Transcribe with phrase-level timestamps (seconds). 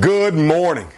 [0.00, 0.88] Good morning.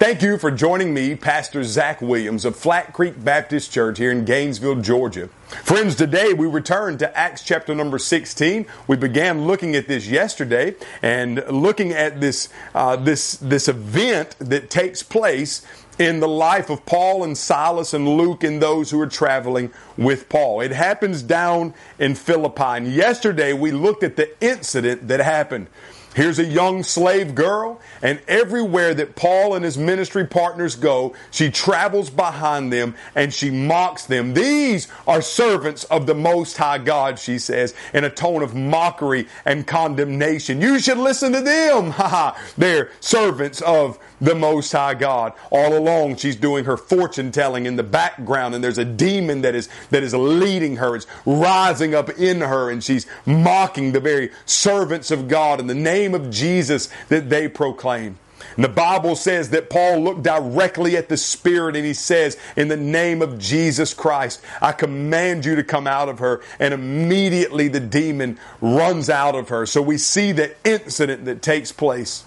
[0.00, 4.24] Thank you for joining me, Pastor Zach Williams of Flat Creek Baptist Church here in
[4.24, 5.28] Gainesville, Georgia.
[5.46, 8.66] Friends, today we return to Acts chapter number 16.
[8.88, 14.70] We began looking at this yesterday and looking at this, uh, this, this event that
[14.70, 15.64] takes place
[15.98, 20.28] in the life of Paul and Silas and Luke and those who are traveling with
[20.28, 20.60] Paul.
[20.62, 22.62] It happens down in Philippi.
[22.62, 25.68] And yesterday we looked at the incident that happened.
[26.14, 31.50] Here's a young slave girl, and everywhere that Paul and his ministry partners go, she
[31.50, 34.34] travels behind them and she mocks them.
[34.34, 39.26] These are servants of the Most High God, she says, in a tone of mockery
[39.46, 40.60] and condemnation.
[40.60, 41.92] You should listen to them.
[42.02, 42.42] Ha ha.
[42.58, 45.34] They're servants of the Most High God.
[45.50, 49.54] All along, she's doing her fortune telling in the background, and there's a demon that
[49.54, 50.96] is, that is leading her.
[50.96, 55.74] It's rising up in her, and she's mocking the very servants of God in the
[55.74, 58.18] name of Jesus that they proclaim.
[58.56, 62.68] And the Bible says that Paul looked directly at the Spirit and he says, In
[62.68, 66.42] the name of Jesus Christ, I command you to come out of her.
[66.58, 69.64] And immediately the demon runs out of her.
[69.64, 72.24] So we see the incident that takes place.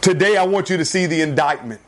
[0.00, 1.80] Today, I want you to see the indictment.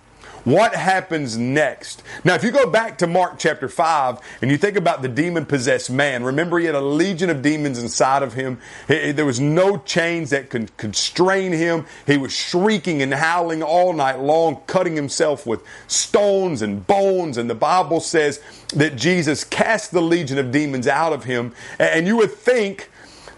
[0.44, 2.02] What happens next?
[2.24, 5.44] Now, if you go back to Mark chapter 5 and you think about the demon
[5.44, 8.58] possessed man, remember he had a legion of demons inside of him.
[8.88, 11.86] There was no chains that could constrain him.
[12.06, 17.36] He was shrieking and howling all night long, cutting himself with stones and bones.
[17.36, 18.41] And the Bible says
[18.74, 21.55] that Jesus cast the legion of demons out of him.
[21.78, 22.91] And you would think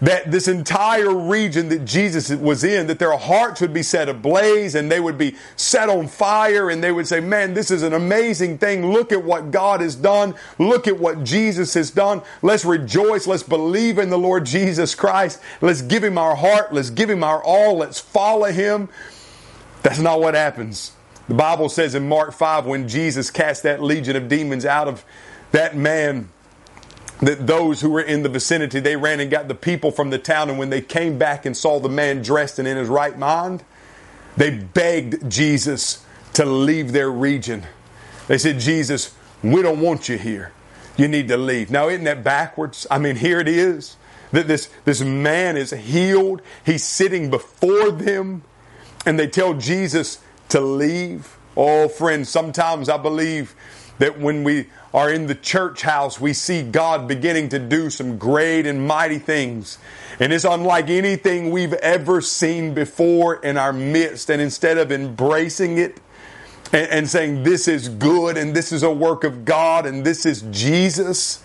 [0.03, 4.75] that this entire region that Jesus was in, that their hearts would be set ablaze
[4.75, 7.93] and they would be set on fire and they would say, man, this is an
[7.93, 8.91] amazing thing.
[8.91, 10.35] Look at what God has done.
[10.59, 12.21] Look at what Jesus has done.
[12.41, 13.27] Let's rejoice.
[13.27, 15.39] Let's believe in the Lord Jesus Christ.
[15.61, 16.73] Let's give him our heart.
[16.73, 17.77] Let's give him our all.
[17.77, 18.89] Let's follow him.
[19.83, 20.91] That's not what happens.
[21.29, 25.05] The Bible says in Mark 5 when Jesus cast that legion of demons out of
[25.53, 26.27] that man,
[27.21, 30.17] that those who were in the vicinity, they ran and got the people from the
[30.17, 30.49] town.
[30.49, 33.63] And when they came back and saw the man dressed and in his right mind,
[34.35, 36.03] they begged Jesus
[36.33, 37.63] to leave their region.
[38.27, 39.13] They said, Jesus,
[39.43, 40.51] we don't want you here.
[40.97, 41.71] You need to leave.
[41.71, 42.87] Now, isn't that backwards?
[42.89, 43.97] I mean, here it is.
[44.31, 46.41] That this, this man is healed.
[46.65, 48.43] He's sitting before them,
[49.05, 50.19] and they tell Jesus
[50.49, 51.37] to leave.
[51.55, 53.55] Oh, friends, sometimes I believe
[53.99, 58.17] that when we are in the church house, we see God beginning to do some
[58.17, 59.77] great and mighty things.
[60.19, 64.29] And it's unlike anything we've ever seen before in our midst.
[64.29, 65.99] And instead of embracing it
[66.71, 70.25] and, and saying, this is good and this is a work of God and this
[70.25, 71.43] is Jesus,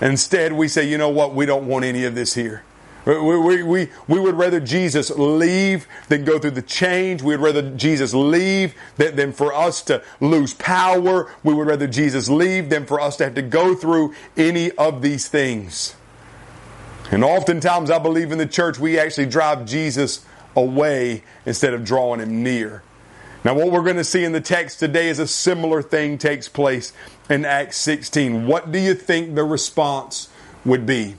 [0.00, 2.62] instead we say, you know what, we don't want any of this here.
[3.06, 7.22] We, we, we, we would rather Jesus leave than go through the change.
[7.22, 11.32] We would rather Jesus leave than, than for us to lose power.
[11.44, 15.02] We would rather Jesus leave than for us to have to go through any of
[15.02, 15.94] these things.
[17.12, 22.18] And oftentimes, I believe in the church, we actually drive Jesus away instead of drawing
[22.18, 22.82] him near.
[23.44, 26.48] Now, what we're going to see in the text today is a similar thing takes
[26.48, 26.92] place
[27.30, 28.48] in Acts 16.
[28.48, 30.28] What do you think the response
[30.64, 31.14] would be?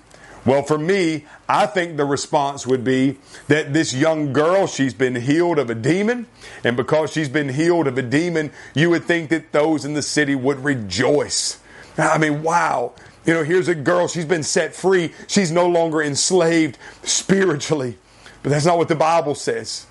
[0.47, 3.17] Well, for me, I think the response would be
[3.49, 6.25] that this young girl, she's been healed of a demon.
[6.63, 10.01] And because she's been healed of a demon, you would think that those in the
[10.01, 11.59] city would rejoice.
[11.97, 12.93] I mean, wow.
[13.25, 15.13] You know, here's a girl, she's been set free.
[15.27, 17.97] She's no longer enslaved spiritually.
[18.41, 19.85] But that's not what the Bible says.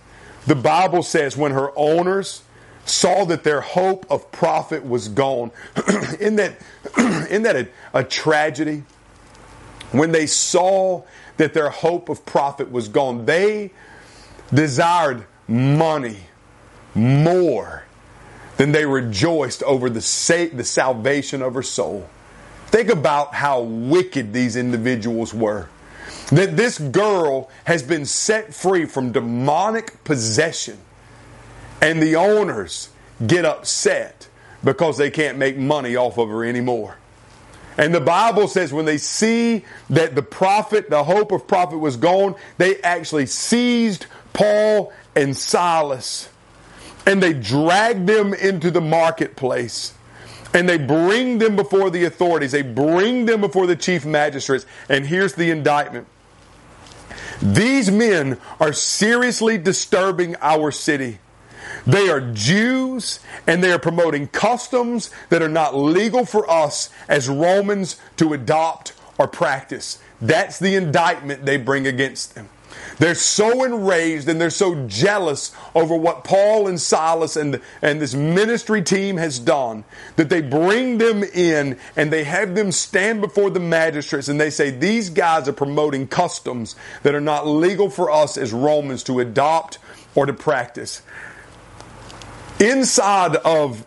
[0.46, 2.42] The Bible says when her owners
[2.86, 5.50] saw that their hope of profit was gone,
[6.18, 6.56] isn't that,
[6.96, 8.84] isn't that a, a tragedy?
[9.92, 11.02] When they saw
[11.36, 13.72] that their hope of profit was gone, they
[14.52, 16.18] desired money
[16.94, 17.84] more
[18.56, 22.08] than they rejoiced over the, sa- the salvation of her soul.
[22.66, 25.68] Think about how wicked these individuals were.
[26.30, 30.78] That this girl has been set free from demonic possession,
[31.80, 32.88] and the owners
[33.24, 34.28] get upset
[34.64, 36.96] because they can't make money off of her anymore.
[37.78, 41.96] And the Bible says when they see that the profit, the hope of profit was
[41.96, 46.30] gone, they actually seized Paul and Silas
[47.06, 49.94] and they drag them into the marketplace
[50.52, 52.52] and they bring them before the authorities.
[52.52, 54.66] They bring them before the chief magistrates.
[54.88, 56.06] And here's the indictment.
[57.42, 61.18] These men are seriously disturbing our city.
[61.86, 67.28] They are Jews and they are promoting customs that are not legal for us as
[67.28, 69.98] Romans to adopt or practice.
[70.20, 72.48] That's the indictment they bring against them.
[72.98, 78.14] They're so enraged and they're so jealous over what Paul and Silas and, and this
[78.14, 79.84] ministry team has done
[80.16, 84.50] that they bring them in and they have them stand before the magistrates and they
[84.50, 89.20] say, These guys are promoting customs that are not legal for us as Romans to
[89.20, 89.78] adopt
[90.14, 91.02] or to practice.
[92.58, 93.84] Inside of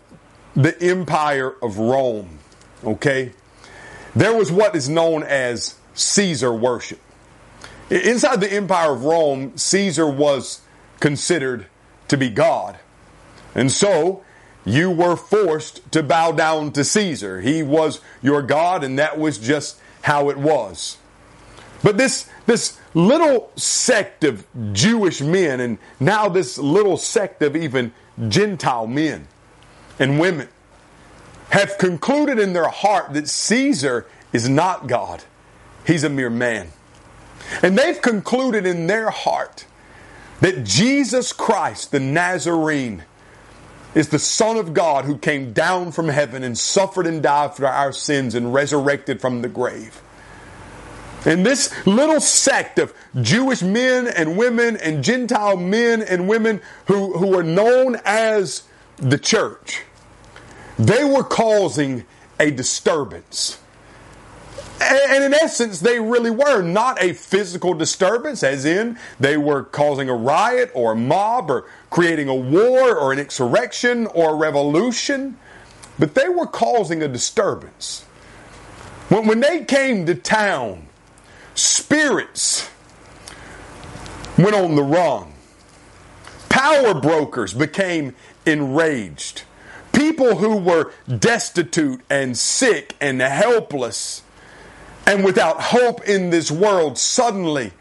[0.56, 2.39] the empire of Rome,
[2.83, 3.31] okay,
[4.16, 7.00] there was what is known as Caesar worship.
[7.89, 10.62] Inside the Empire of Rome, Caesar was
[11.00, 11.66] considered
[12.07, 12.77] to be God.
[13.56, 14.24] And so,
[14.66, 17.42] you were forced to bow down to Caesar.
[17.42, 20.98] He was your God, and that was just how it was.
[21.81, 27.94] But this, this little sect of Jewish men, and now this little sect of even
[28.27, 29.27] Gentile men
[29.98, 30.48] and women,
[31.50, 35.24] have concluded in their heart that Caesar is not God,
[35.86, 36.69] he's a mere man.
[37.63, 39.66] And they've concluded in their heart
[40.42, 43.04] that Jesus Christ, the Nazarene,
[43.95, 47.65] is the Son of God who came down from heaven and suffered and died for
[47.65, 50.01] our sins and resurrected from the grave.
[51.25, 57.18] And this little sect of Jewish men and women and Gentile men and women who,
[57.18, 58.63] who are known as
[58.98, 59.83] the church,
[60.77, 62.06] they were causing
[62.39, 63.60] a disturbance.
[64.81, 70.07] And in essence, they really were not a physical disturbance, as in they were causing
[70.10, 75.38] a riot or a mob or creating a war or an insurrection or a revolution,
[75.98, 78.06] but they were causing a disturbance.
[79.10, 80.88] When, when they came to town,
[81.60, 82.70] spirits
[84.38, 85.34] went on the run.
[86.50, 88.16] Power brokers became
[88.46, 89.44] enraged.
[89.92, 94.24] People who were destitute and sick and helpless
[95.06, 97.72] and without hope in this world suddenly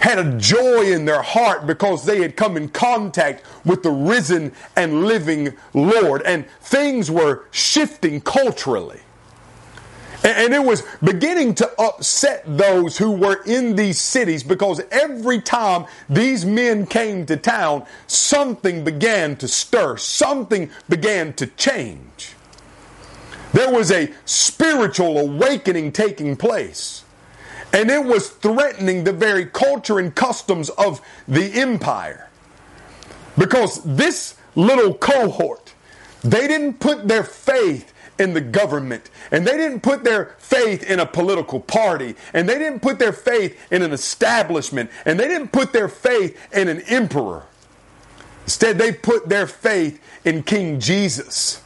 [0.00, 4.52] had a joy in their heart because they had come in contact with the risen
[4.76, 6.22] and living Lord.
[6.22, 9.00] And things were shifting culturally.
[10.36, 15.86] And it was beginning to upset those who were in these cities because every time
[16.10, 22.34] these men came to town, something began to stir, something began to change.
[23.54, 27.04] There was a spiritual awakening taking place.
[27.72, 32.28] And it was threatening the very culture and customs of the empire.
[33.38, 35.72] Because this little cohort,
[36.22, 41.00] they didn't put their faith in the government, and they didn't put their faith in
[41.00, 45.52] a political party, and they didn't put their faith in an establishment, and they didn't
[45.52, 47.44] put their faith in an emperor.
[48.44, 51.62] Instead, they put their faith in King Jesus.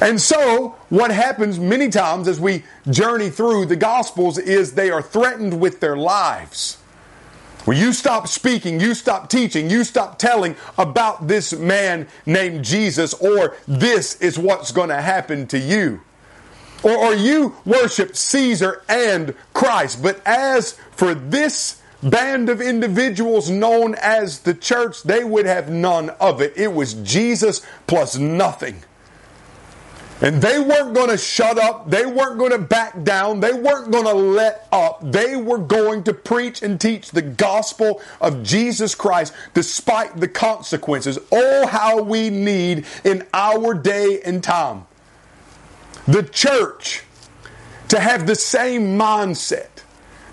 [0.00, 5.00] And so, what happens many times as we journey through the Gospels is they are
[5.00, 6.78] threatened with their lives.
[7.64, 13.14] When you stop speaking, you stop teaching, you stop telling about this man named Jesus,
[13.14, 16.02] or this is what's going to happen to you.
[16.82, 20.02] Or, or you worship Caesar and Christ.
[20.02, 26.10] But as for this band of individuals known as the church, they would have none
[26.10, 26.52] of it.
[26.56, 28.82] It was Jesus plus nothing.
[30.20, 31.90] And they weren't going to shut up.
[31.90, 33.40] They weren't going to back down.
[33.40, 35.00] They weren't going to let up.
[35.02, 41.18] They were going to preach and teach the gospel of Jesus Christ despite the consequences.
[41.32, 44.86] Oh, how we need in our day and time
[46.06, 47.02] the church
[47.88, 49.68] to have the same mindset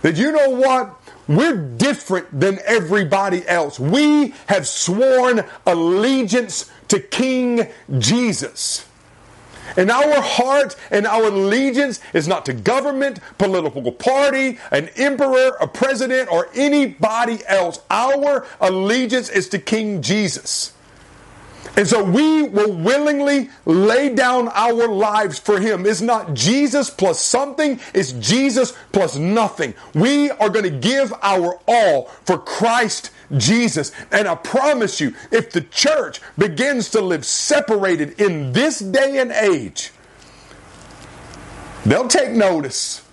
[0.01, 0.97] that you know what?
[1.27, 3.79] We're different than everybody else.
[3.79, 7.69] We have sworn allegiance to King
[7.99, 8.85] Jesus.
[9.77, 15.67] And our heart and our allegiance is not to government, political party, an emperor, a
[15.67, 17.79] president, or anybody else.
[17.89, 20.73] Our allegiance is to King Jesus.
[21.77, 25.85] And so we will willingly lay down our lives for Him.
[25.85, 29.73] It's not Jesus plus something, it's Jesus plus nothing.
[29.93, 33.91] We are going to give our all for Christ Jesus.
[34.11, 39.31] And I promise you, if the church begins to live separated in this day and
[39.31, 39.91] age,
[41.85, 43.07] they'll take notice.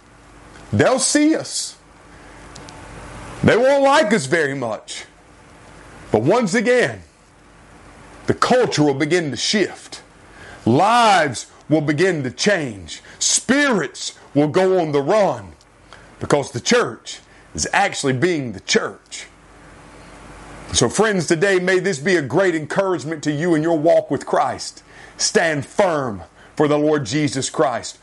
[0.72, 1.76] They'll see us.
[3.42, 5.04] They won't like us very much.
[6.10, 7.02] But once again,
[8.26, 10.02] the culture will begin to shift.
[10.66, 13.02] Lives will begin to change.
[13.18, 15.52] Spirits will go on the run
[16.20, 17.20] because the church
[17.54, 19.26] is actually being the church.
[20.72, 24.26] So, friends, today may this be a great encouragement to you in your walk with
[24.26, 24.82] Christ.
[25.16, 26.22] Stand firm
[26.56, 27.98] for the Lord Jesus Christ.